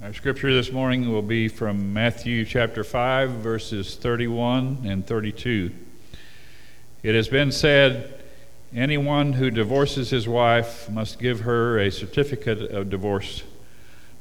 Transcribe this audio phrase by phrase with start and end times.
[0.00, 5.72] Our scripture this morning will be from Matthew chapter 5, verses 31 and 32.
[7.02, 8.22] It has been said,
[8.72, 13.42] Anyone who divorces his wife must give her a certificate of divorce.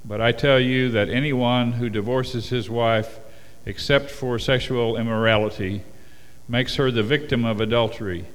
[0.03, 3.19] But I tell you that anyone who divorces his wife,
[3.63, 5.83] except for sexual immorality,
[6.47, 8.25] makes her the victim of adultery,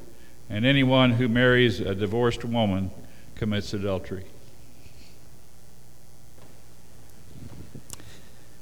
[0.49, 2.93] and anyone who marries a divorced woman
[3.35, 4.27] commits adultery.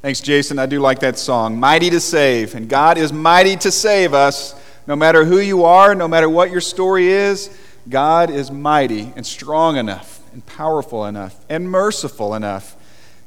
[0.03, 0.59] Thanks, Jason.
[0.59, 1.61] I do like that song.
[1.61, 2.55] Mighty to save.
[2.55, 4.55] And God is mighty to save us.
[4.87, 7.55] No matter who you are, no matter what your story is,
[7.87, 12.77] God is mighty and strong enough and powerful enough and merciful enough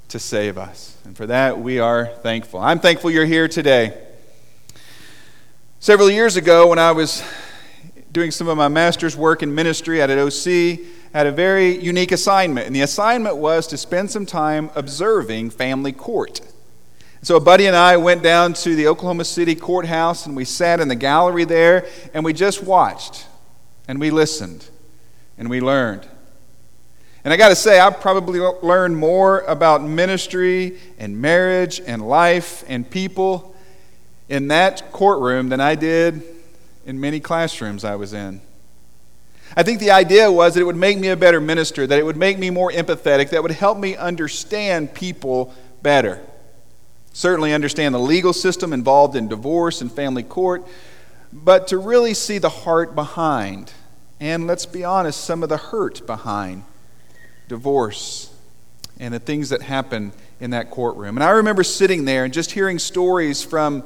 [0.09, 0.97] to save us.
[1.05, 2.59] And for that, we are thankful.
[2.59, 3.95] I'm thankful you're here today.
[5.79, 7.23] Several years ago, when I was
[8.11, 10.47] doing some of my master's work in ministry at an OC,
[11.13, 12.65] I had a very unique assignment.
[12.65, 16.41] And the assignment was to spend some time observing family court.
[17.23, 20.81] So, a buddy and I went down to the Oklahoma City courthouse and we sat
[20.81, 23.25] in the gallery there and we just watched
[23.87, 24.67] and we listened
[25.37, 26.05] and we learned.
[27.23, 32.65] And I got to say, I probably learned more about ministry and marriage and life
[32.67, 33.55] and people
[34.27, 36.23] in that courtroom than I did
[36.85, 38.41] in many classrooms I was in.
[39.55, 42.05] I think the idea was that it would make me a better minister, that it
[42.05, 46.19] would make me more empathetic, that would help me understand people better
[47.13, 50.67] certainly understand the legal system involved in divorce and family court,
[51.31, 53.71] but to really see the heart behind,
[54.19, 56.63] and let's be honest, some of the hurt behind
[57.47, 58.33] divorce
[58.99, 61.17] and the things that happen in that courtroom.
[61.17, 63.83] And I remember sitting there and just hearing stories from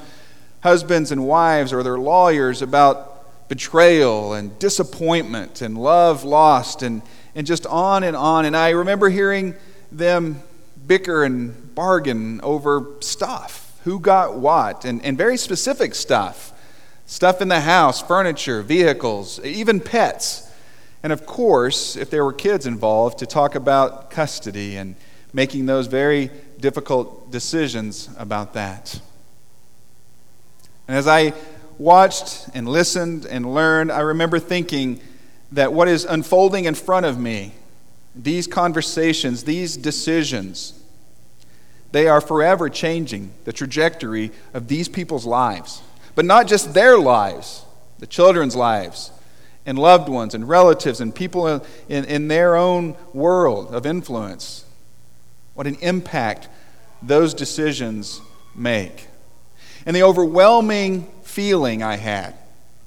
[0.62, 7.02] husbands and wives or their lawyers about betrayal and disappointment and love lost and,
[7.36, 8.46] and just on and on.
[8.46, 9.56] And I remember hearing
[9.92, 10.42] them
[10.88, 16.54] bicker and bargain over stuff who got what, and, and very specific stuff
[17.08, 20.52] stuff in the house, furniture, vehicles, even pets.
[21.02, 24.96] And of course, if there were kids involved, to talk about custody and
[25.34, 26.30] making those very
[26.60, 29.00] difficult decisions about that.
[30.88, 31.34] And as I
[31.78, 35.00] watched and listened and learned, I remember thinking
[35.54, 37.54] that what is unfolding in front of me,
[38.16, 40.77] these conversations, these decisions,
[41.92, 45.82] they are forever changing the trajectory of these people's lives.
[46.16, 47.64] But not just their lives,
[48.00, 49.12] the children's lives,
[49.66, 54.66] and loved ones, and relatives, and people in, in their own world of influence.
[55.54, 56.48] What an impact
[57.02, 58.22] those decisions
[58.56, 59.08] make.
[59.86, 62.34] And the overwhelming feeling I had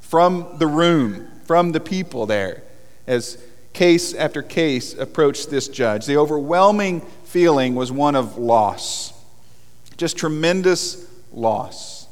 [0.01, 2.63] from the room, from the people there,
[3.07, 9.13] as case after case approached this judge, the overwhelming feeling was one of loss.
[9.97, 12.09] Just tremendous loss.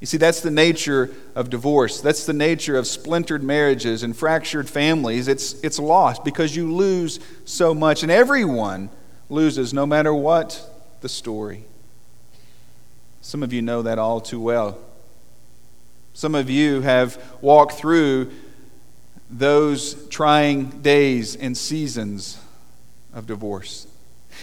[0.00, 2.00] You see, that's the nature of divorce.
[2.00, 5.28] That's the nature of splintered marriages and fractured families.
[5.28, 8.88] It's, it's loss because you lose so much, and everyone
[9.28, 10.60] loses no matter what
[11.00, 11.64] the story.
[13.20, 14.78] Some of you know that all too well.
[16.14, 18.30] Some of you have walked through
[19.28, 22.38] those trying days and seasons
[23.18, 23.86] of divorce.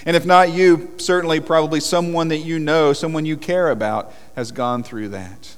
[0.05, 4.51] And if not you, certainly probably someone that you know, someone you care about, has
[4.51, 5.55] gone through that.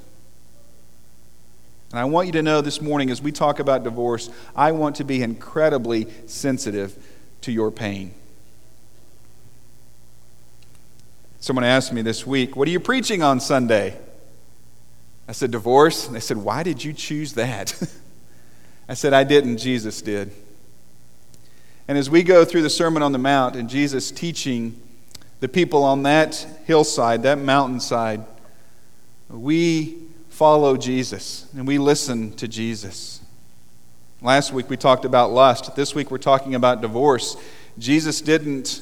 [1.92, 4.98] And I want you to know this morning as we talk about divorce, I want
[4.98, 6.96] to be incredibly sensitive
[7.42, 8.14] to your pain.
[11.40, 13.98] Someone asked me this week, What are you preaching on Sunday?
[15.28, 16.08] I said, Divorce.
[16.08, 17.82] And they said, Why did you choose that?
[18.90, 20.32] I said, I didn't, Jesus did.
[21.88, 24.80] And as we go through the Sermon on the Mount and Jesus teaching
[25.40, 28.26] the people on that hillside, that mountainside,
[29.30, 29.98] we
[30.30, 33.22] follow Jesus and we listen to Jesus.
[34.22, 35.76] Last week we talked about lust.
[35.76, 37.38] This week we're talking about divorce.
[37.78, 38.82] Jesus didn't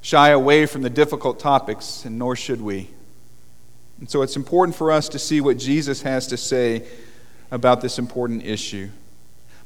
[0.00, 2.88] shy away from the difficult topics, and nor should we.
[3.98, 6.86] And so it's important for us to see what Jesus has to say
[7.50, 8.88] about this important issue.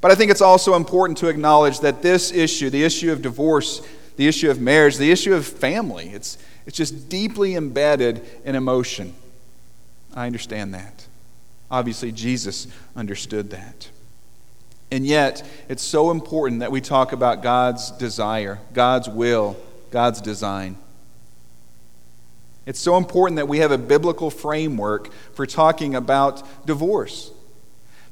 [0.02, 3.86] But I think it's also important to acknowledge that this issue, the issue of divorce,
[4.16, 9.14] the issue of marriage, the issue of family, it's, it's just deeply embedded in emotion.
[10.12, 11.06] I understand that.
[11.70, 12.66] Obviously, Jesus
[12.96, 13.88] understood that.
[14.90, 19.56] And yet, it's so important that we talk about God's desire, God's will,
[19.92, 20.76] God's design.
[22.66, 27.30] It's so important that we have a biblical framework for talking about divorce.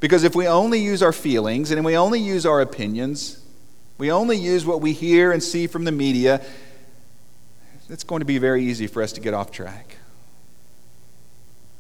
[0.01, 3.45] Because if we only use our feelings and we only use our opinions,
[3.99, 6.43] we only use what we hear and see from the media,
[7.91, 9.97] it's going to be very easy for us to get off track.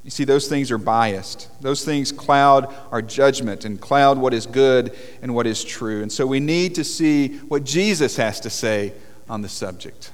[0.04, 1.48] You see, those things are biased.
[1.62, 6.02] Those things cloud our judgment and cloud what is good and what is true.
[6.02, 8.92] And so we need to see what Jesus has to say
[9.28, 10.12] on the subject.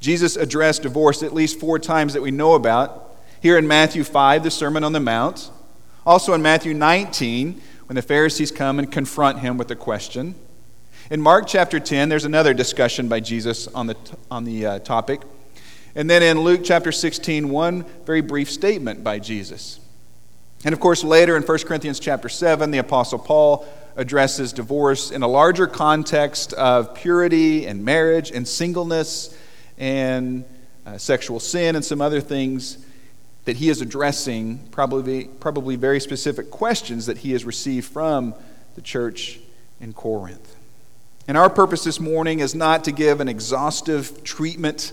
[0.00, 3.16] Jesus addressed divorce at least four times that we know about.
[3.40, 5.50] Here in Matthew 5, the Sermon on the Mount.
[6.04, 10.34] Also in Matthew 19, when the Pharisees come and confront him with a question.
[11.10, 13.96] In Mark chapter 10, there's another discussion by Jesus on the,
[14.28, 15.20] on the uh, topic.
[15.94, 19.78] And then in Luke chapter 16, one very brief statement by Jesus.
[20.64, 25.22] And of course, later in 1 Corinthians chapter 7, the Apostle Paul addresses divorce in
[25.22, 29.36] a larger context of purity and marriage and singleness
[29.78, 30.44] and
[30.84, 32.78] uh, sexual sin and some other things
[33.44, 38.34] that he is addressing, probably, probably very specific questions that he has received from
[38.74, 39.40] the church
[39.80, 40.56] in Corinth.
[41.28, 44.92] And our purpose this morning is not to give an exhaustive treatment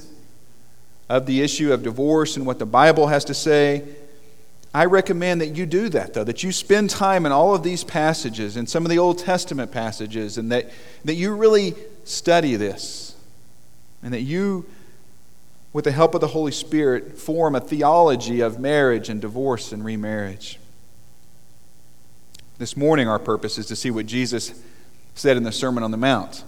[1.09, 3.83] of the issue of divorce and what the Bible has to say.
[4.73, 7.83] I recommend that you do that, though, that you spend time in all of these
[7.83, 10.69] passages and some of the Old Testament passages, and that,
[11.05, 11.73] that you really
[12.03, 13.15] study this,
[14.03, 14.67] and that you,
[15.71, 19.85] with the help of the Holy Spirit, form a theology of marriage and divorce and
[19.85, 20.59] remarriage.
[22.57, 24.59] This morning, our purpose is to see what Jesus
[25.15, 26.43] said in the Sermon on the Mount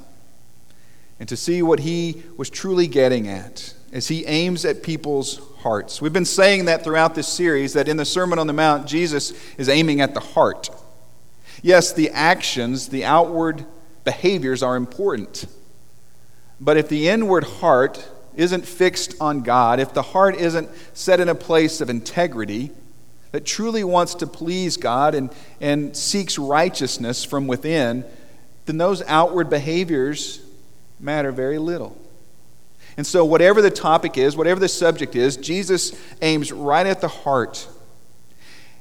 [1.19, 6.01] and to see what he was truly getting at as he aims at people's hearts.
[6.01, 9.33] We've been saying that throughout this series that in the Sermon on the Mount, Jesus
[9.57, 10.69] is aiming at the heart.
[11.61, 13.65] Yes, the actions, the outward
[14.03, 15.45] behaviors are important.
[16.59, 21.29] But if the inward heart isn't fixed on God, if the heart isn't set in
[21.29, 22.71] a place of integrity,
[23.31, 25.29] that truly wants to please God and,
[25.59, 28.03] and seeks righteousness from within,
[28.65, 30.41] then those outward behaviors
[30.99, 31.97] matter very little.
[32.97, 37.07] And so, whatever the topic is, whatever the subject is, Jesus aims right at the
[37.07, 37.67] heart.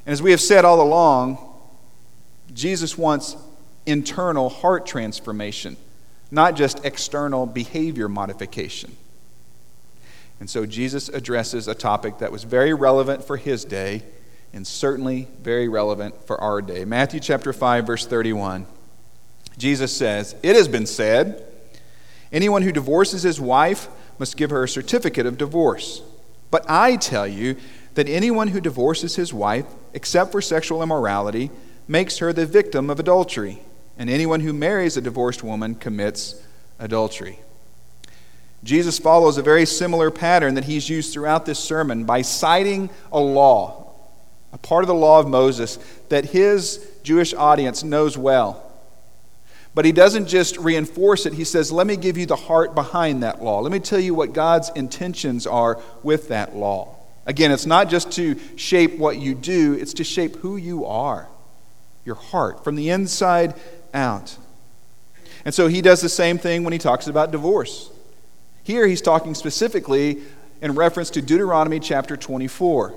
[0.05, 1.39] And as we have said all along,
[2.53, 3.37] Jesus wants
[3.87, 5.77] internal heart transformation,
[6.31, 8.97] not just external behavior modification.
[10.41, 14.03] And so, Jesus addresses a topic that was very relevant for his day
[14.53, 16.85] and certainly very relevant for our day.
[16.85, 18.67] Matthew chapter 5, verse 31.
[19.59, 21.47] Jesus says, It has been said,
[22.33, 23.89] anyone who divorces his wife
[24.19, 26.03] must give her a certificate of divorce.
[26.51, 27.57] But I tell you
[27.95, 31.51] that anyone who divorces his wife, except for sexual immorality,
[31.87, 33.61] makes her the victim of adultery.
[33.99, 36.43] And anyone who marries a divorced woman commits
[36.79, 37.39] adultery.
[38.63, 43.21] Jesus follows a very similar pattern that he's used throughout this sermon by citing a
[43.21, 43.93] law,
[44.53, 45.79] a part of the law of Moses
[46.11, 48.67] that his Jewish audience knows well.
[49.75, 51.33] But he doesn't just reinforce it.
[51.33, 53.61] He says, Let me give you the heart behind that law.
[53.61, 56.97] Let me tell you what God's intentions are with that law.
[57.25, 61.29] Again, it's not just to shape what you do, it's to shape who you are,
[62.05, 63.55] your heart, from the inside
[63.95, 64.37] out.
[65.45, 67.91] And so he does the same thing when he talks about divorce.
[68.63, 70.19] Here he's talking specifically
[70.61, 72.95] in reference to Deuteronomy chapter 24.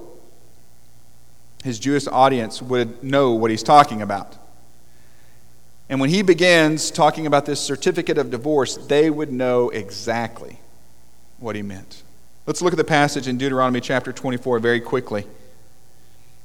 [1.64, 4.36] His Jewish audience would know what he's talking about.
[5.90, 10.60] And when he begins talking about this certificate of divorce, they would know exactly
[11.40, 12.04] what he meant.
[12.46, 15.26] Let's look at the passage in Deuteronomy chapter 24 very quickly.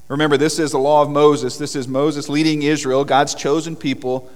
[0.09, 1.57] Remember, this is the law of Moses.
[1.59, 4.31] This is Moses leading Israel, God's chosen people,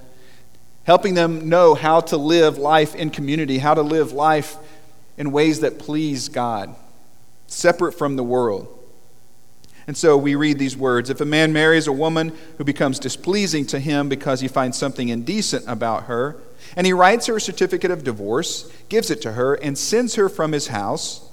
[0.84, 4.56] helping them know how to live life in community, how to live life
[5.16, 6.74] in ways that please God,
[7.46, 8.78] separate from the world.
[9.86, 13.66] And so we read these words If a man marries a woman who becomes displeasing
[13.66, 16.36] to him because he finds something indecent about her,
[16.76, 20.28] and he writes her a certificate of divorce, gives it to her, and sends her
[20.28, 21.28] from his house,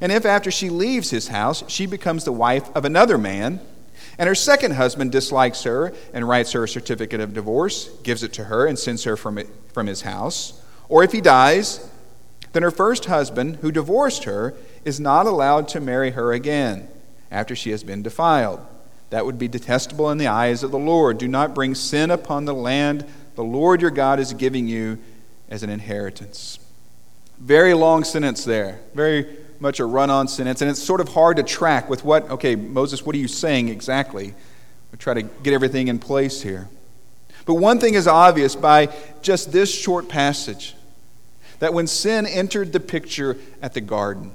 [0.00, 3.60] and if after she leaves his house she becomes the wife of another man,
[4.18, 8.32] and her second husband dislikes her and writes her a certificate of divorce, gives it
[8.34, 11.88] to her, and sends her from, it, from his house, or if he dies,
[12.54, 16.88] then her first husband, who divorced her, is not allowed to marry her again
[17.30, 18.64] after she has been defiled.
[19.10, 21.18] That would be detestable in the eyes of the Lord.
[21.18, 24.98] Do not bring sin upon the land the Lord your God is giving you
[25.50, 26.60] as an inheritance.
[27.40, 28.78] Very long sentence there.
[28.94, 30.62] Very much a run on sentence.
[30.62, 33.68] And it's sort of hard to track with what, okay, Moses, what are you saying
[33.68, 34.32] exactly?
[34.92, 36.68] We try to get everything in place here.
[37.46, 40.76] But one thing is obvious by just this short passage
[41.58, 44.32] that when sin entered the picture at the garden,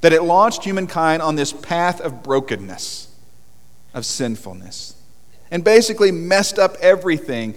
[0.00, 3.14] that it launched humankind on this path of brokenness,
[3.94, 4.94] of sinfulness,
[5.50, 7.54] and basically messed up everything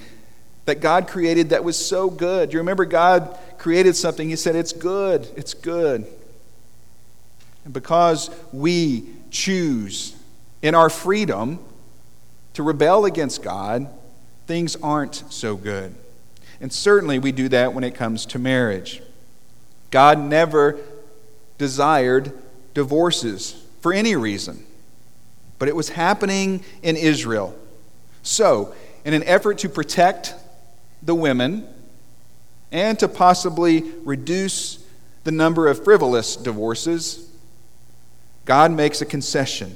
[0.66, 2.54] that God created that was so good.
[2.54, 6.06] You remember, God created something, He said, It's good, it's good.
[7.66, 10.16] And because we choose
[10.62, 11.60] in our freedom
[12.54, 13.88] to rebel against God,
[14.48, 15.96] things aren't so good.
[16.64, 19.02] And certainly we do that when it comes to marriage.
[19.92, 20.80] God never
[21.58, 22.32] desired
[22.74, 24.64] divorces for any reason,
[25.60, 27.54] but it was happening in Israel.
[28.22, 30.36] So, in an effort to protect
[31.02, 31.68] the women
[32.72, 34.82] and to possibly reduce
[35.26, 37.30] the number of frivolous divorces,
[38.46, 39.76] God makes a concession.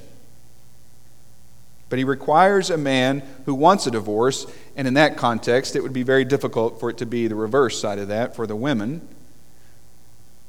[1.88, 5.92] But he requires a man who wants a divorce, and in that context, it would
[5.92, 9.06] be very difficult for it to be the reverse side of that for the women.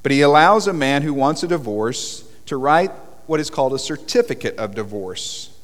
[0.04, 2.92] But he allows a man who wants a divorce to write
[3.28, 5.56] what is called a certificate of divorce.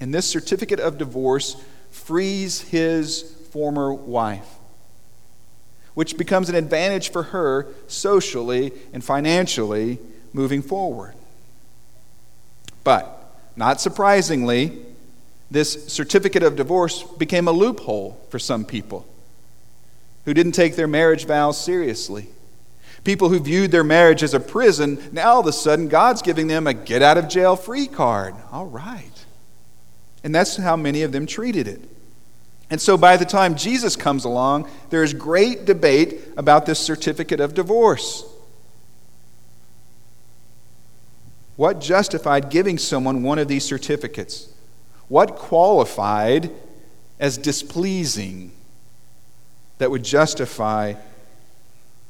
[0.00, 1.56] And this certificate of divorce
[1.90, 3.22] frees his
[3.52, 4.48] former wife,
[5.94, 9.98] which becomes an advantage for her socially and financially
[10.32, 11.14] moving forward.
[12.82, 13.21] But,
[13.56, 14.78] not surprisingly,
[15.50, 19.06] this certificate of divorce became a loophole for some people
[20.24, 22.28] who didn't take their marriage vows seriously.
[23.04, 26.46] People who viewed their marriage as a prison, now all of a sudden God's giving
[26.46, 28.34] them a get out of jail free card.
[28.52, 29.24] All right.
[30.22, 31.80] And that's how many of them treated it.
[32.70, 37.40] And so by the time Jesus comes along, there is great debate about this certificate
[37.40, 38.24] of divorce.
[41.62, 44.48] What justified giving someone one of these certificates?
[45.06, 46.50] What qualified
[47.20, 48.50] as displeasing
[49.78, 50.94] that would justify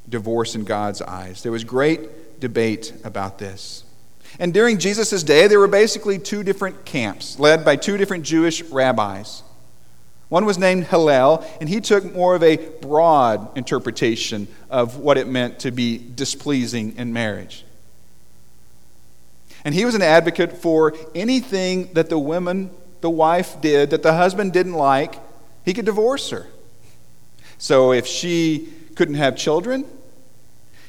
[0.09, 1.43] divorce in God's eyes?
[1.43, 3.83] There was great debate about this.
[4.39, 8.63] And during Jesus' day, there were basically two different camps led by two different Jewish
[8.63, 9.43] rabbis.
[10.29, 15.27] One was named Hillel, and he took more of a broad interpretation of what it
[15.27, 17.65] meant to be displeasing in marriage.
[19.65, 22.69] And he was an advocate for anything that the woman,
[23.01, 25.15] the wife, did that the husband didn't like,
[25.63, 26.47] he could divorce her.
[27.57, 29.85] So if she couldn't have children,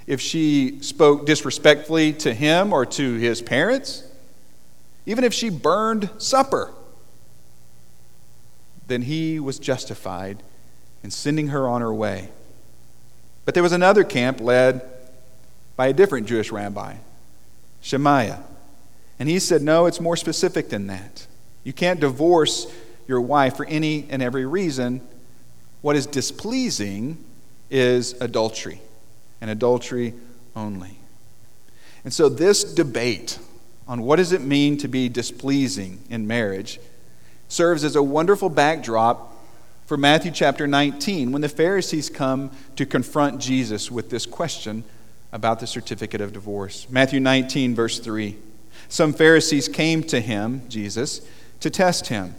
[0.06, 4.02] if she spoke disrespectfully to him or to his parents,
[5.06, 6.72] even if she burned supper,
[8.86, 10.42] then he was justified
[11.02, 12.28] in sending her on her way.
[13.44, 14.82] But there was another camp led
[15.76, 16.96] by a different Jewish rabbi,
[17.80, 18.36] Shammai.
[19.18, 21.26] And he said, no, it's more specific than that.
[21.62, 22.66] You can't divorce
[23.06, 25.00] your wife for any and every reason.
[25.82, 27.22] What is displeasing
[27.70, 28.80] is adultery,
[29.40, 30.14] and adultery
[30.54, 30.98] only.
[32.04, 33.38] And so, this debate
[33.88, 36.80] on what does it mean to be displeasing in marriage
[37.48, 39.34] serves as a wonderful backdrop
[39.86, 44.84] for Matthew chapter 19 when the Pharisees come to confront Jesus with this question
[45.32, 46.86] about the certificate of divorce.
[46.88, 48.36] Matthew 19, verse 3.
[48.88, 51.26] Some Pharisees came to him, Jesus,
[51.60, 52.34] to test him.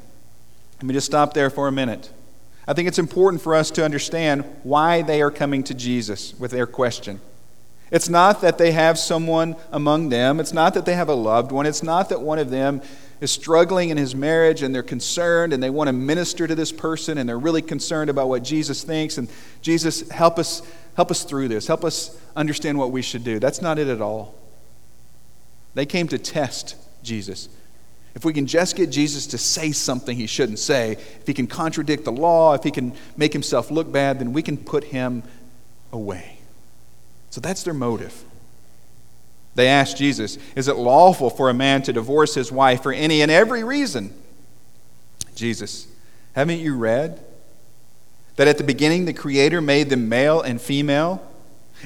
[0.78, 2.10] Let me just stop there for a minute.
[2.68, 6.52] I think it's important for us to understand why they are coming to Jesus with
[6.52, 7.20] their question.
[7.92, 11.52] It's not that they have someone among them, it's not that they have a loved
[11.52, 12.82] one, it's not that one of them
[13.22, 16.72] is struggling in his marriage and they're concerned and they want to minister to this
[16.72, 19.30] person and they're really concerned about what Jesus thinks and
[19.62, 20.62] Jesus help us
[20.96, 24.02] help us through this help us understand what we should do that's not it at
[24.02, 24.36] all
[25.76, 27.48] they came to test Jesus.
[28.16, 31.48] If we can just get Jesus to say something he shouldn't say, if he can
[31.48, 35.22] contradict the law, if he can make himself look bad, then we can put him
[35.92, 36.40] away.
[37.30, 38.24] So that's their motive.
[39.56, 43.22] They asked Jesus, Is it lawful for a man to divorce his wife for any
[43.22, 44.14] and every reason?
[45.36, 45.88] Jesus,
[46.34, 47.20] haven't you read
[48.38, 51.22] that at the beginning the Creator made them male and female?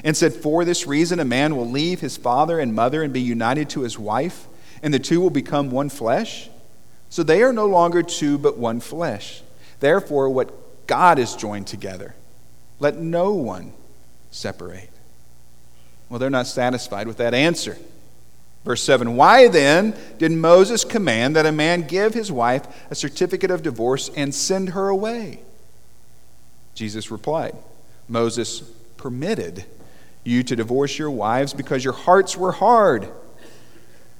[0.04, 3.20] And said, For this reason, a man will leave his father and mother and be
[3.20, 4.46] united to his wife,
[4.82, 6.48] and the two will become one flesh.
[7.08, 9.42] So they are no longer two, but one flesh.
[9.80, 12.14] Therefore, what God has joined together,
[12.78, 13.72] let no one
[14.30, 14.90] separate.
[16.08, 17.76] Well, they're not satisfied with that answer.
[18.64, 23.50] Verse 7 Why then did Moses command that a man give his wife a certificate
[23.50, 25.40] of divorce and send her away?
[26.74, 27.56] Jesus replied,
[28.08, 28.60] Moses
[28.96, 29.64] permitted
[30.24, 33.08] you to divorce your wives because your hearts were hard.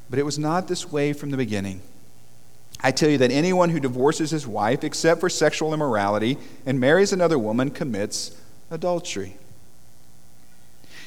[0.09, 1.83] But it was not this way from the beginning.
[2.83, 7.13] I tell you that anyone who divorces his wife, except for sexual immorality, and marries
[7.13, 8.37] another woman, commits
[8.71, 9.37] adultery.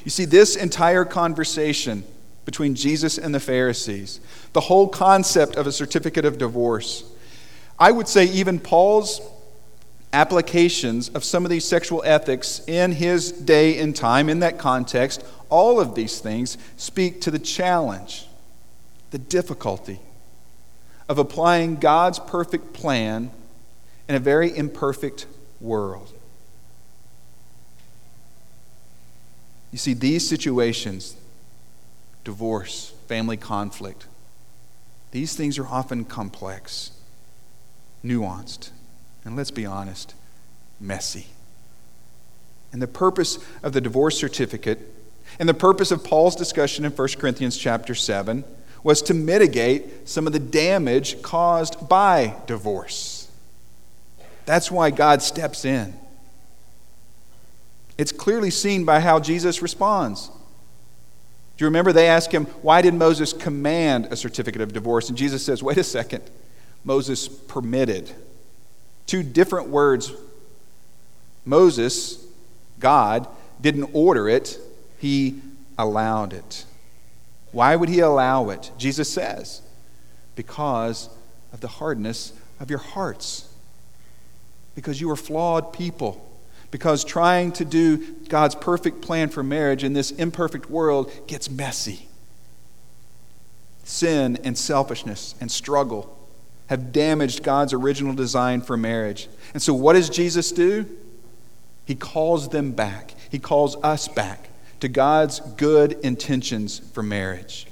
[0.04, 2.04] You see, this entire conversation
[2.46, 4.20] between Jesus and the Pharisees,
[4.52, 7.04] the whole concept of a certificate of divorce,
[7.80, 9.22] I would say even Paul's
[10.14, 15.26] applications of some of these sexual ethics in his day and time, in that context,
[15.50, 18.28] all of these things speak to the challenge,
[19.12, 20.00] the difficulty
[21.10, 23.32] of applying God's perfect plan
[24.08, 25.26] in a very imperfect
[25.60, 26.14] world.
[29.72, 31.16] You see, these situations,
[32.24, 34.06] divorce, family conflict,
[35.12, 36.92] these things are often complex,
[38.04, 38.70] nuanced,
[39.26, 40.14] and let's be honest,
[40.80, 41.28] messy.
[42.72, 44.80] And the purpose of the divorce certificate
[45.40, 48.44] and the purpose of Paul's discussion in 1 Corinthians chapter 7
[48.84, 53.32] was to mitigate some of the damage caused by divorce.
[54.46, 55.94] That's why God steps in.
[57.98, 60.28] It's clearly seen by how Jesus responds.
[61.56, 65.10] Do you remember they asked him, Why did Moses command a certificate of divorce?
[65.10, 66.24] And Jesus says, Wait a second.
[66.84, 68.12] Moses permitted.
[69.08, 70.12] Two different words.
[71.46, 72.26] Moses,
[72.80, 73.28] God,
[73.62, 74.58] didn't order it,
[75.00, 75.42] he
[75.78, 76.66] allowed it.
[77.52, 78.72] Why would he allow it?
[78.78, 79.62] Jesus says,
[80.36, 81.10] Because
[81.52, 83.50] of the hardness of your hearts.
[84.76, 86.30] Because you are flawed people.
[86.72, 92.08] Because trying to do God's perfect plan for marriage in this imperfect world gets messy.
[93.84, 96.18] Sin and selfishness and struggle
[96.68, 99.28] have damaged God's original design for marriage.
[99.54, 100.86] And so, what does Jesus do?
[101.86, 107.68] He calls them back, He calls us back to God's good intentions for marriage.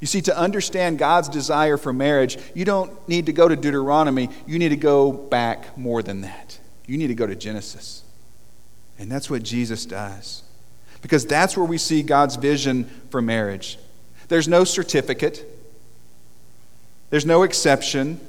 [0.00, 4.30] You see, to understand God's desire for marriage, you don't need to go to Deuteronomy.
[4.46, 6.58] You need to go back more than that.
[6.86, 8.02] You need to go to Genesis.
[8.98, 10.42] And that's what Jesus does.
[11.02, 13.78] Because that's where we see God's vision for marriage.
[14.28, 15.44] There's no certificate,
[17.10, 18.20] there's no exception,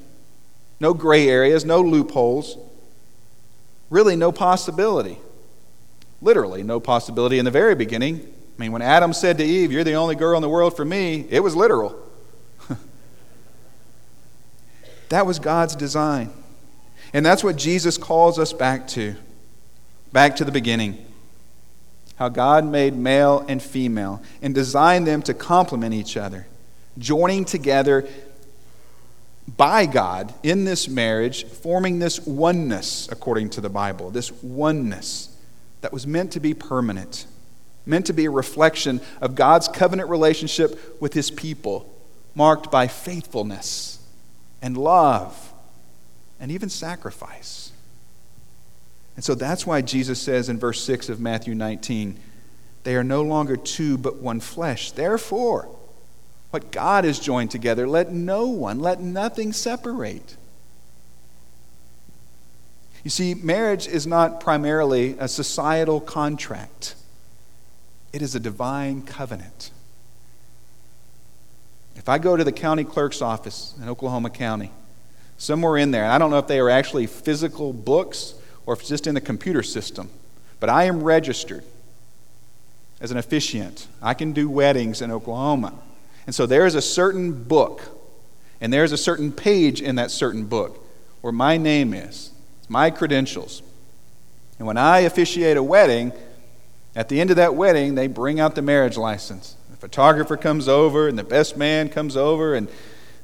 [0.80, 2.58] no gray areas, no loopholes,
[3.90, 5.18] really no possibility.
[6.22, 8.22] Literally, no possibility in the very beginning.
[8.58, 10.86] I mean, when Adam said to Eve, You're the only girl in the world for
[10.86, 11.96] me, it was literal.
[15.10, 16.32] that was God's design.
[17.14, 19.16] And that's what Jesus calls us back to
[20.12, 21.06] back to the beginning.
[22.16, 26.46] How God made male and female and designed them to complement each other,
[26.98, 28.08] joining together
[29.48, 35.36] by God in this marriage, forming this oneness, according to the Bible, this oneness
[35.82, 37.26] that was meant to be permanent,
[37.86, 41.92] meant to be a reflection of God's covenant relationship with his people,
[42.36, 44.00] marked by faithfulness
[44.62, 45.54] and love
[46.40, 47.72] and even sacrifice.
[49.16, 52.18] And so that's why Jesus says in verse 6 of Matthew 19,
[52.84, 54.92] they are no longer two but one flesh.
[54.92, 55.70] Therefore,
[56.52, 60.36] what God has joined together, let no one, let nothing separate.
[63.04, 66.96] You see, marriage is not primarily a societal contract,
[68.14, 69.72] it is a divine covenant.
[71.96, 74.72] If I go to the county clerk's office in Oklahoma County,
[75.38, 78.34] somewhere in there, I don't know if they are actually physical books
[78.66, 80.10] or if it's just in the computer system,
[80.60, 81.64] but I am registered
[83.00, 83.88] as an officiant.
[84.02, 85.74] I can do weddings in Oklahoma.
[86.26, 87.82] And so there is a certain book,
[88.60, 90.86] and there's a certain page in that certain book
[91.22, 93.62] where my name is it's my credentials.
[94.60, 96.12] And when I officiate a wedding,
[96.96, 99.56] at the end of that wedding, they bring out the marriage license.
[99.72, 102.68] The photographer comes over, and the best man comes over, and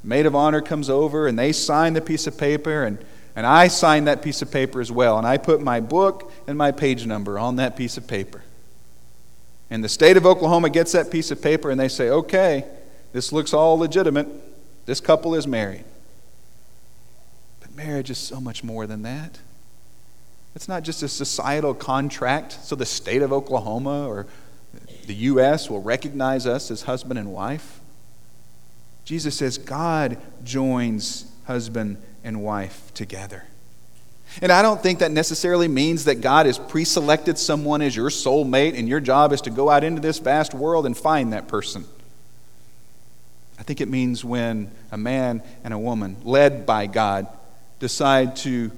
[0.04, 2.98] maid of honor comes over, and they sign the piece of paper, and,
[3.36, 5.18] and I sign that piece of paper as well.
[5.18, 8.42] And I put my book and my page number on that piece of paper.
[9.70, 12.66] And the state of Oklahoma gets that piece of paper, and they say, okay,
[13.18, 14.28] this looks all legitimate.
[14.86, 15.86] This couple is married
[17.60, 19.40] But marriage is so much more than that.
[20.54, 24.28] It's not just a societal contract, so the state of Oklahoma or
[25.08, 25.68] the U.S.
[25.68, 27.80] will recognize us as husband and wife.
[29.04, 33.46] Jesus says God joins husband and wife together.
[34.44, 38.12] And I don't think that necessarily means that God has pre selected someone as your
[38.12, 41.48] soulmate and your job is to go out into this vast world and find that
[41.48, 41.86] person.
[43.68, 47.28] I think it means when a man and a woman, led by God,
[47.82, 48.72] decide to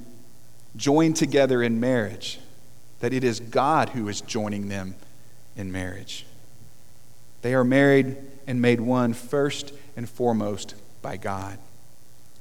[0.75, 2.39] join together in marriage,
[2.99, 4.95] that it is God who is joining them
[5.55, 6.25] in marriage.
[7.43, 10.73] They are married and made one first and foremost
[11.03, 11.59] by God.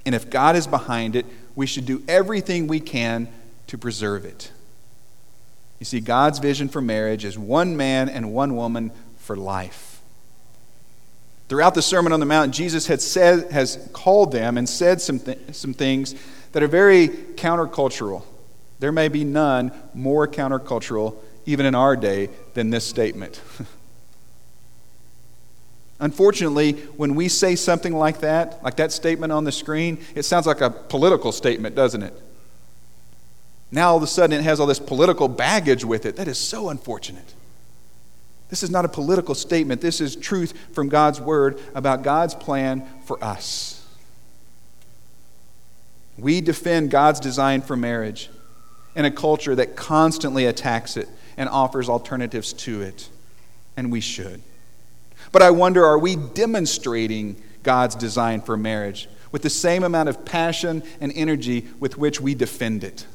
[0.06, 3.28] And if God is behind it, we should do everything we can
[3.66, 4.52] to preserve it.
[5.80, 9.88] You see, God's vision for marriage is one man and one woman for life.
[11.48, 15.18] Throughout the Sermon on the Mount, Jesus had said, has called them and said some,
[15.18, 16.14] th- some things
[16.52, 18.22] that are very countercultural
[18.80, 23.40] There may be none more countercultural, even in our day, than this statement.
[26.00, 30.46] Unfortunately, when we say something like that, like that statement on the screen, it sounds
[30.46, 32.14] like a political statement, doesn't it?
[33.72, 36.16] Now all of a sudden it has all this political baggage with it.
[36.16, 37.34] That is so unfortunate.
[38.48, 39.80] This is not a political statement.
[39.80, 43.87] This is truth from God's word about God's plan for us.
[46.16, 48.30] We defend God's design for marriage
[48.96, 53.08] in a culture that constantly attacks it and offers alternatives to it,
[53.76, 54.42] and we should.
[55.30, 60.24] But I wonder are we demonstrating God's design for marriage with the same amount of
[60.24, 63.06] passion and energy with which we defend it?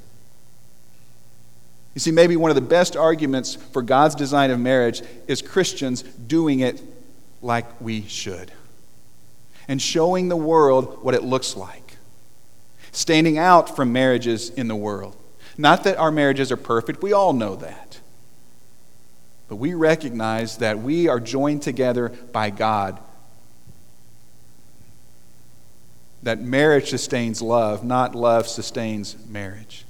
[1.94, 6.02] You see, maybe one of the best arguments for God's design of marriage is Christians
[6.02, 6.82] doing it
[7.42, 8.52] like we should
[9.68, 11.98] and showing the world what it looks like,
[12.92, 15.16] standing out from marriages in the world.
[15.58, 18.00] Not that our marriages are perfect, we all know that.
[19.48, 23.00] But we recognize that we are joined together by God.
[26.24, 29.83] That marriage sustains love, not love sustains marriage.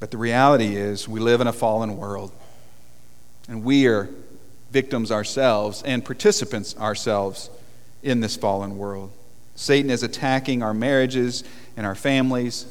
[0.00, 2.32] But the reality is, we live in a fallen world,
[3.48, 4.08] and we are
[4.70, 7.50] victims ourselves and participants ourselves
[8.02, 9.12] in this fallen world.
[9.56, 11.44] Satan is attacking our marriages
[11.76, 12.66] and our families,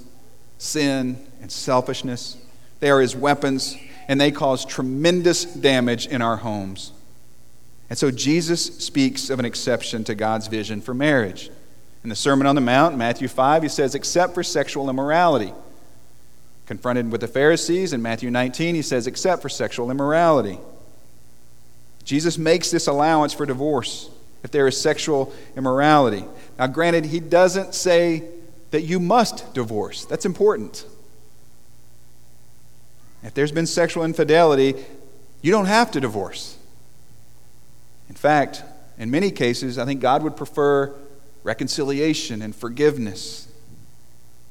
[0.58, 2.36] sin and selfishness.
[2.80, 6.92] They are his weapons, and they cause tremendous damage in our homes.
[7.90, 11.52] And so Jesus speaks of an exception to God's vision for marriage.
[12.04, 15.54] In the Sermon on the Mount, Matthew 5, he says, except for sexual immorality.
[16.70, 20.60] Confronted with the Pharisees in Matthew 19, he says, except for sexual immorality.
[22.04, 24.08] Jesus makes this allowance for divorce
[24.44, 26.24] if there is sexual immorality.
[26.60, 28.22] Now, granted, he doesn't say
[28.70, 30.06] that you must divorce.
[30.06, 30.86] That's important.
[33.24, 34.76] If there's been sexual infidelity,
[35.42, 36.56] you don't have to divorce.
[38.10, 38.62] In fact,
[39.00, 40.94] in many cases, I think God would prefer
[41.44, 43.48] reconciliation and forgiveness.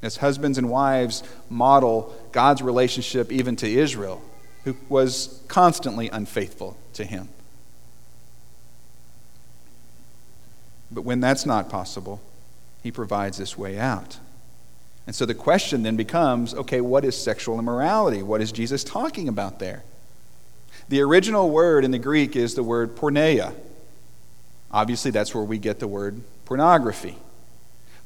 [0.03, 4.23] As husbands and wives model God's relationship even to Israel,
[4.65, 7.29] who was constantly unfaithful to him.
[10.91, 12.21] But when that's not possible,
[12.83, 14.19] he provides this way out.
[15.07, 18.23] And so the question then becomes okay, what is sexual immorality?
[18.23, 19.83] What is Jesus talking about there?
[20.89, 23.55] The original word in the Greek is the word porneia.
[24.71, 27.17] Obviously, that's where we get the word pornography.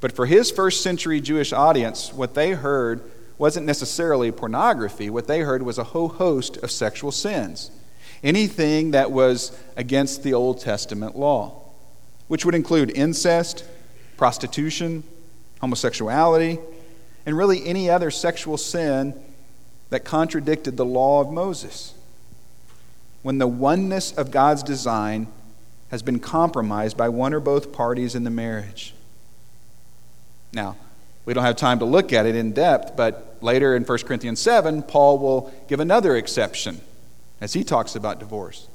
[0.02, 3.00] But for his first century Jewish audience, what they heard
[3.38, 5.08] wasn't necessarily pornography.
[5.08, 7.70] What they heard was a whole host of sexual sins.
[8.24, 11.62] Anything that was against the Old Testament law,
[12.26, 13.64] which would include incest,
[14.16, 15.04] prostitution,
[15.60, 16.58] homosexuality,
[17.24, 19.14] and really any other sexual sin
[19.90, 21.94] that contradicted the law of Moses.
[23.22, 25.28] When the oneness of God's design
[25.92, 28.94] has been compromised by one or both parties in the marriage.
[30.52, 30.76] Now,
[31.24, 34.40] we don't have time to look at it in depth, but later in 1 Corinthians
[34.40, 36.80] 7, Paul will give another exception
[37.40, 38.66] as he talks about divorce.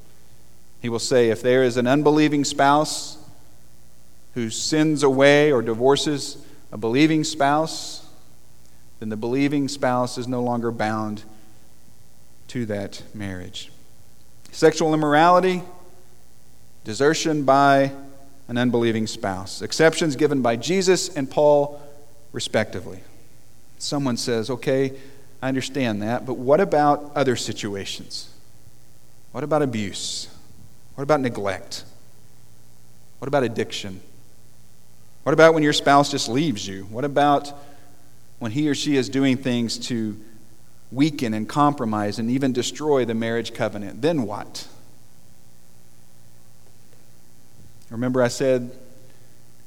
[0.80, 3.18] He will say, if there is an unbelieving spouse
[4.34, 6.38] who sins away or divorces
[6.72, 8.06] a believing spouse,
[9.00, 11.24] then the believing spouse is no longer bound
[12.48, 13.70] to that marriage.
[14.52, 15.62] Sexual immorality,
[16.84, 17.92] desertion by
[18.48, 19.62] an unbelieving spouse.
[19.62, 21.80] Exceptions given by Jesus and Paul,
[22.32, 23.00] respectively.
[23.78, 24.94] Someone says, okay,
[25.40, 28.30] I understand that, but what about other situations?
[29.32, 30.28] What about abuse?
[30.94, 31.84] What about neglect?
[33.18, 34.00] What about addiction?
[35.22, 36.84] What about when your spouse just leaves you?
[36.84, 37.52] What about
[38.38, 40.16] when he or she is doing things to
[40.90, 44.66] weaken and compromise and even destroy the marriage covenant, then what?
[47.90, 48.70] Remember, I said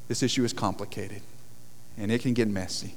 [0.07, 1.21] this issue is complicated
[1.97, 2.95] and it can get messy.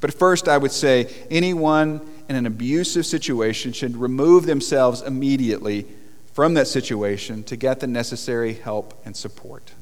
[0.00, 5.86] But first, I would say anyone in an abusive situation should remove themselves immediately
[6.32, 9.72] from that situation to get the necessary help and support.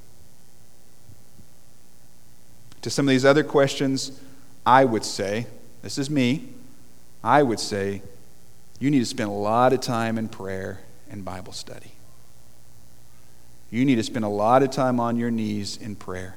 [2.83, 4.18] To some of these other questions,
[4.64, 5.46] I would say,
[5.83, 6.48] this is me,
[7.22, 8.00] I would say,
[8.79, 11.95] you need to spend a lot of time in prayer and Bible study.
[13.70, 16.37] You need to spend a lot of time on your knees in prayer,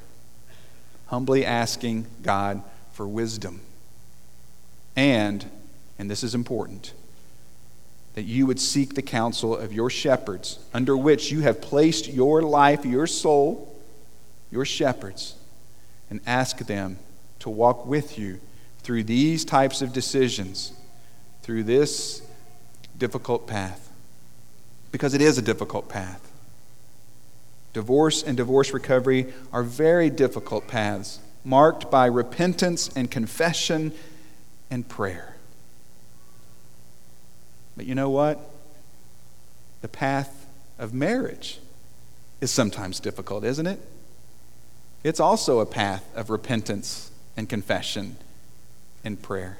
[1.07, 2.63] humbly asking God
[2.93, 3.61] for wisdom.
[4.95, 5.45] And,
[5.97, 6.93] and this is important,
[8.15, 12.41] that you would seek the counsel of your shepherds, under which you have placed your
[12.41, 13.73] life, your soul,
[14.51, 15.35] your shepherds,
[16.09, 16.97] and ask them
[17.39, 18.39] to walk with you
[18.81, 20.73] through these types of decisions,
[21.43, 22.21] through this
[22.97, 23.89] difficult path.
[24.91, 26.28] Because it is a difficult path.
[27.73, 33.91] Divorce and divorce recovery are very difficult paths, marked by repentance and confession
[34.71, 35.35] and prayer.
[37.77, 38.39] But you know what?
[39.81, 41.59] The path of marriage
[42.41, 43.79] is sometimes difficult, isn't it?
[45.03, 48.17] It's also a path of repentance and confession
[49.03, 49.57] and prayer.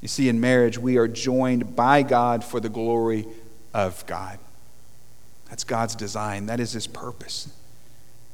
[0.00, 3.26] You see, in marriage, we are joined by God for the glory
[3.74, 4.38] of God.
[5.48, 7.48] That's God's design, that is His purpose.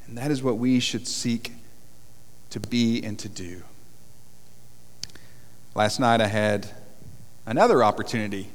[0.07, 1.53] And that is what we should seek
[2.51, 3.63] to be and to do.
[5.75, 6.69] Last night, I had
[7.47, 8.49] another opportunity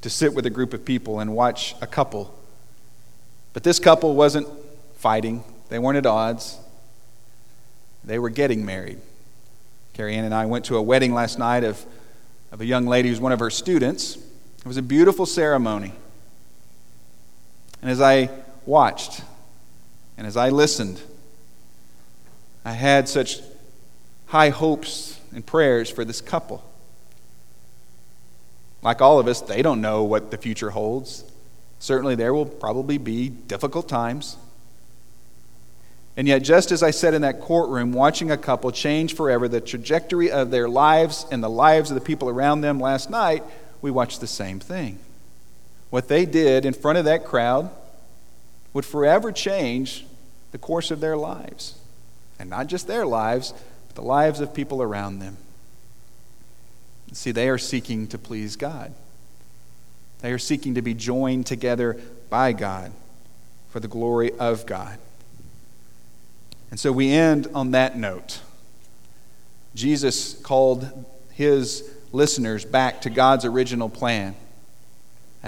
[0.00, 2.34] to sit with a group of people and watch a couple.
[3.52, 4.48] But this couple wasn't
[4.96, 6.58] fighting, they weren't at odds,
[8.04, 8.98] they were getting married.
[9.94, 11.84] Carrie Ann and I went to a wedding last night of,
[12.52, 14.16] of a young lady who's one of her students.
[14.16, 15.92] It was a beautiful ceremony.
[17.82, 18.30] And as I
[18.66, 19.22] watched
[20.16, 21.00] and as I listened,
[22.64, 23.40] I had such
[24.26, 26.62] high hopes and prayers for this couple.
[28.82, 31.24] Like all of us, they don't know what the future holds.
[31.78, 34.36] Certainly, there will probably be difficult times.
[36.16, 39.60] And yet, just as I said in that courtroom, watching a couple change forever the
[39.60, 43.44] trajectory of their lives and the lives of the people around them last night,
[43.80, 44.98] we watched the same thing.
[45.90, 47.70] What they did in front of that crowd
[48.72, 50.04] would forever change
[50.52, 51.78] the course of their lives.
[52.38, 53.52] And not just their lives,
[53.86, 55.36] but the lives of people around them.
[57.12, 58.92] See, they are seeking to please God.
[60.20, 61.98] They are seeking to be joined together
[62.28, 62.92] by God
[63.70, 64.98] for the glory of God.
[66.70, 68.40] And so we end on that note.
[69.74, 74.34] Jesus called his listeners back to God's original plan.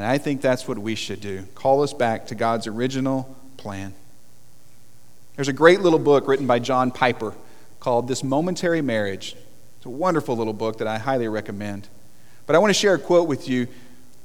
[0.00, 3.92] And I think that's what we should do call us back to God's original plan.
[5.36, 7.34] There's a great little book written by John Piper
[7.80, 9.36] called This Momentary Marriage.
[9.76, 11.86] It's a wonderful little book that I highly recommend.
[12.46, 13.68] But I want to share a quote with you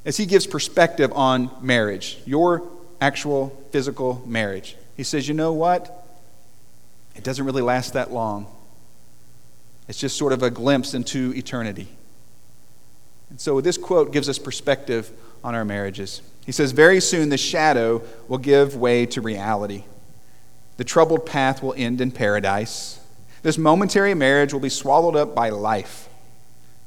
[0.06, 2.64] as he gives perspective on marriage, your
[3.02, 4.78] actual physical marriage.
[4.96, 5.92] He says, You know what?
[7.18, 8.48] it doesn't really last that long.
[9.90, 11.90] It's just sort of a glimpse into eternity.
[13.30, 15.12] And so this quote gives us perspective
[15.46, 16.24] on our marriages.
[16.46, 19.84] He says, Very soon the shadow will give way to reality.
[20.78, 23.00] The troubled path will end in paradise.
[23.44, 26.10] This momentary marriage will be swallowed up by life.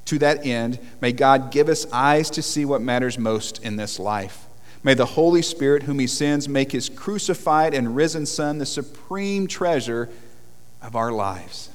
[0.07, 3.99] To that end, may God give us eyes to see what matters most in this
[3.99, 4.45] life
[4.83, 9.47] May the Holy Spirit, whom he sends, make his crucified and risen Son the supreme
[9.47, 10.09] treasure
[10.81, 11.69] of our lives.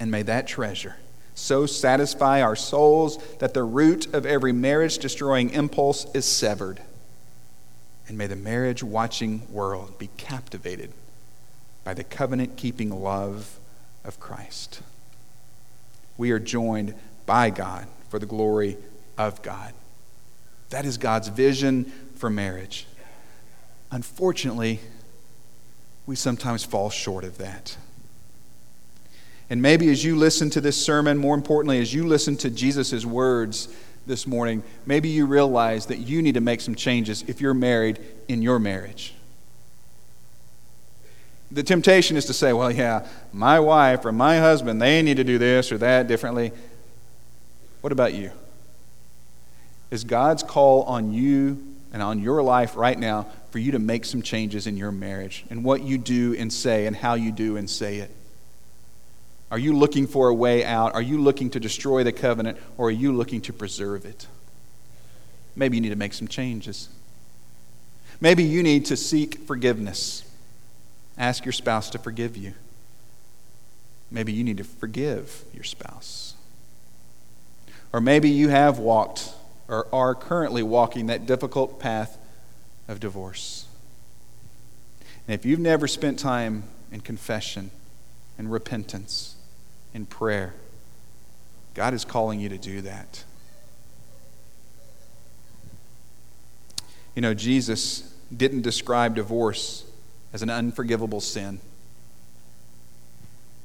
[0.00, 0.96] And may that treasure
[1.34, 6.80] so satisfy our souls that the root of every marriage destroying impulse is severed.
[8.06, 10.92] And may the marriage watching world be captivated
[11.82, 13.58] by the covenant keeping love
[14.04, 14.80] of Christ.
[16.16, 16.94] We are joined
[17.26, 18.76] by God for the glory
[19.18, 19.72] of God.
[20.70, 21.84] That is God's vision
[22.16, 22.86] for marriage.
[23.90, 24.80] Unfortunately,
[26.06, 27.76] we sometimes fall short of that.
[29.50, 33.04] And maybe as you listen to this sermon, more importantly, as you listen to Jesus'
[33.04, 33.68] words
[34.06, 37.98] this morning, maybe you realize that you need to make some changes if you're married
[38.28, 39.14] in your marriage.
[41.50, 45.24] The temptation is to say, well, yeah, my wife or my husband, they need to
[45.24, 46.52] do this or that differently.
[47.80, 48.30] What about you?
[49.94, 54.04] is God's call on you and on your life right now for you to make
[54.04, 57.56] some changes in your marriage and what you do and say and how you do
[57.56, 58.10] and say it.
[59.54, 60.94] Are you looking for a way out?
[60.94, 64.26] Are you looking to destroy the covenant or are you looking to preserve it?
[65.54, 66.88] Maybe you need to make some changes.
[68.20, 70.24] Maybe you need to seek forgiveness.
[71.16, 72.54] Ask your spouse to forgive you.
[74.10, 76.34] Maybe you need to forgive your spouse.
[77.92, 79.34] Or maybe you have walked
[79.68, 82.18] or are currently walking that difficult path
[82.88, 83.68] of divorce.
[85.28, 87.70] And if you've never spent time in confession
[88.36, 89.33] and repentance
[89.94, 90.54] in prayer,
[91.74, 93.24] God is calling you to do that.
[97.14, 99.84] You know, Jesus didn't describe divorce
[100.32, 101.60] as an unforgivable sin.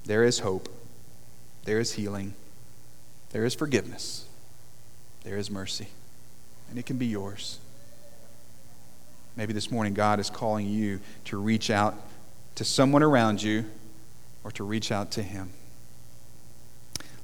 [0.06, 0.70] There is hope,
[1.66, 2.36] there is healing,
[3.32, 4.26] there is forgiveness
[5.24, 5.88] there is mercy,
[6.70, 7.60] and it can be yours.
[9.36, 11.96] Maybe this morning God is calling you to reach out
[12.56, 13.66] to someone around you
[14.44, 15.52] or to reach out to Him.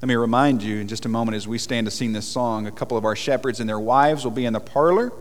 [0.06, 2.68] Let me remind you in just a moment as we stand to sing this song,
[2.68, 5.12] a couple of our shepherds and their wives will be in the parlor,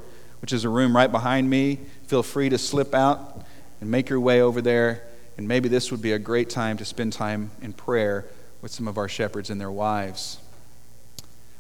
[0.43, 1.79] which is a room right behind me.
[2.07, 3.47] Feel free to slip out
[3.81, 5.03] and make your way over there.
[5.39, 8.27] And maybe this would be a great time to spend time in prayer
[8.61, 10.37] with some of our shepherds and their wives.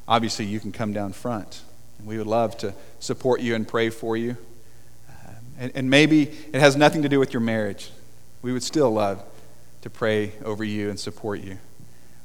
[0.07, 1.63] Obviously, you can come down front.
[1.99, 4.37] And we would love to support you and pray for you.
[5.09, 7.91] Um, and, and maybe it has nothing to do with your marriage.
[8.43, 9.25] We would still love
[9.81, 11.57] to pray over you and support you.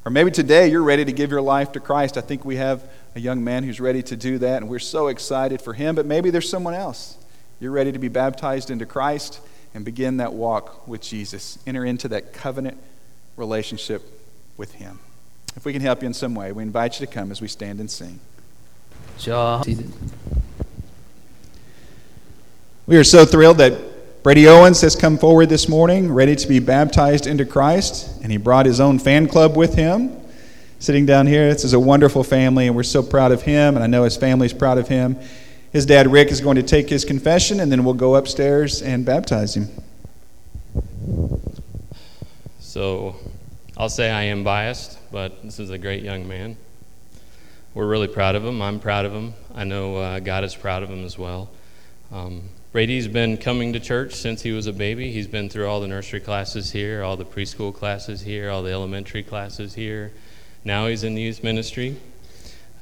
[0.05, 2.17] Or maybe today you're ready to give your life to Christ.
[2.17, 2.83] I think we have
[3.15, 5.95] a young man who's ready to do that, and we're so excited for him.
[5.95, 7.17] But maybe there's someone else.
[7.59, 9.41] You're ready to be baptized into Christ
[9.73, 11.59] and begin that walk with Jesus.
[11.67, 12.77] Enter into that covenant
[13.35, 14.03] relationship
[14.57, 14.99] with Him.
[15.55, 17.47] If we can help you in some way, we invite you to come as we
[17.47, 18.19] stand and sing.
[22.85, 23.73] We are so thrilled that
[24.21, 28.37] Brady Owens has come forward this morning, ready to be baptized into Christ, and he
[28.37, 30.13] brought his own fan club with him.
[30.77, 33.83] Sitting down here, this is a wonderful family, and we're so proud of him, and
[33.83, 35.17] I know his family's proud of him.
[35.71, 39.05] His dad, Rick, is going to take his confession, and then we'll go upstairs and
[39.05, 39.69] baptize him.
[42.59, 43.15] So
[43.77, 46.57] I'll say I am biased, but this is a great young man.
[47.73, 48.61] We're really proud of him.
[48.61, 49.33] I'm proud of him.
[49.55, 51.49] I know uh, God is proud of him as well.
[52.11, 55.11] Um, Brady's been coming to church since he was a baby.
[55.11, 58.71] He's been through all the nursery classes here, all the preschool classes here, all the
[58.71, 60.11] elementary classes here.
[60.63, 61.97] Now he's in the youth ministry.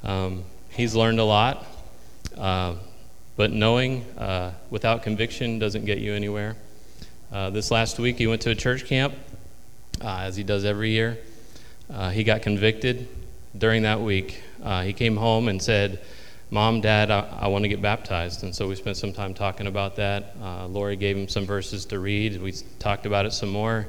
[0.04, 1.64] Um, he's learned a lot.
[2.36, 2.74] Uh,
[3.36, 6.56] but knowing uh, without conviction doesn't get you anywhere.
[7.32, 9.14] Uh, this last week, he went to a church camp,
[10.02, 11.16] uh, as he does every year.
[11.90, 13.08] Uh, he got convicted
[13.56, 14.42] during that week.
[14.62, 15.98] Uh, he came home and said,
[16.50, 18.42] Mom, Dad, I, I want to get baptized.
[18.42, 20.34] And so we spent some time talking about that.
[20.40, 22.40] Uh, Lori gave him some verses to read.
[22.40, 23.86] We talked about it some more.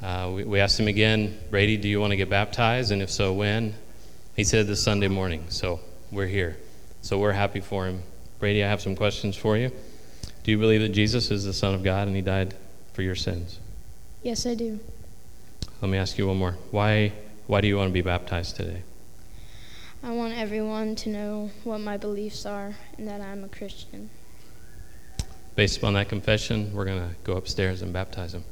[0.00, 2.92] Uh, we, we asked him again, Brady, do you want to get baptized?
[2.92, 3.74] And if so, when?
[4.36, 5.46] He said this Sunday morning.
[5.48, 5.80] So
[6.12, 6.56] we're here.
[7.02, 8.02] So we're happy for him.
[8.38, 9.72] Brady, I have some questions for you.
[10.44, 12.54] Do you believe that Jesus is the Son of God and he died
[12.92, 13.58] for your sins?
[14.22, 14.78] Yes, I do.
[15.82, 16.56] Let me ask you one more.
[16.70, 17.12] Why,
[17.48, 18.82] why do you want to be baptized today?
[20.02, 24.10] I want everyone to know what my beliefs are and that I'm a Christian.
[25.56, 28.44] Based upon that confession, we're going to go upstairs and baptize him.